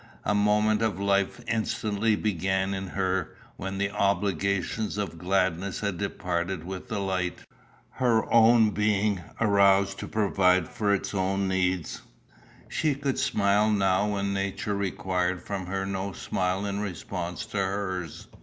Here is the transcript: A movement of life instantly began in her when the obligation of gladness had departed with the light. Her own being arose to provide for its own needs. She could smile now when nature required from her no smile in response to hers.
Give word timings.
A 0.25 0.33
movement 0.33 0.81
of 0.81 0.99
life 0.99 1.41
instantly 1.47 2.15
began 2.15 2.73
in 2.73 2.87
her 2.87 3.35
when 3.55 3.77
the 3.77 3.91
obligation 3.91 4.89
of 4.99 5.19
gladness 5.19 5.81
had 5.81 5.99
departed 5.99 6.63
with 6.63 6.87
the 6.87 6.97
light. 6.97 7.45
Her 7.91 8.25
own 8.33 8.71
being 8.71 9.21
arose 9.39 9.93
to 9.93 10.07
provide 10.07 10.67
for 10.67 10.91
its 10.91 11.13
own 11.13 11.47
needs. 11.47 12.01
She 12.67 12.95
could 12.95 13.19
smile 13.19 13.69
now 13.69 14.07
when 14.09 14.33
nature 14.33 14.75
required 14.75 15.43
from 15.43 15.67
her 15.67 15.85
no 15.85 16.13
smile 16.13 16.65
in 16.65 16.79
response 16.79 17.45
to 17.45 17.57
hers. 17.57 18.25